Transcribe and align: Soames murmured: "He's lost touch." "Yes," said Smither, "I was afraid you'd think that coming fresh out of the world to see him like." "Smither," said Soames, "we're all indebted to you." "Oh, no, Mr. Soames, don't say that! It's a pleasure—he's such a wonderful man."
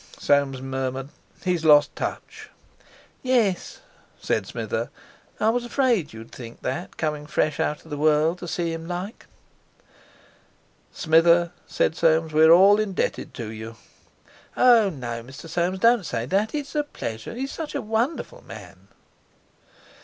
Soames 0.17 0.63
murmured: 0.63 1.09
"He's 1.43 1.63
lost 1.63 1.95
touch." 1.95 2.49
"Yes," 3.21 3.81
said 4.19 4.47
Smither, 4.47 4.89
"I 5.39 5.49
was 5.51 5.63
afraid 5.63 6.11
you'd 6.11 6.31
think 6.31 6.63
that 6.63 6.97
coming 6.97 7.27
fresh 7.27 7.59
out 7.59 7.83
of 7.85 7.91
the 7.91 7.99
world 7.99 8.39
to 8.39 8.47
see 8.47 8.73
him 8.73 8.87
like." 8.87 9.27
"Smither," 10.91 11.51
said 11.67 11.95
Soames, 11.95 12.33
"we're 12.33 12.49
all 12.51 12.79
indebted 12.79 13.35
to 13.35 13.51
you." 13.51 13.75
"Oh, 14.57 14.89
no, 14.89 15.21
Mr. 15.21 15.47
Soames, 15.47 15.77
don't 15.77 16.03
say 16.03 16.25
that! 16.25 16.55
It's 16.55 16.73
a 16.73 16.81
pleasure—he's 16.81 17.51
such 17.51 17.75
a 17.75 17.79
wonderful 17.83 18.43
man." 18.43 18.87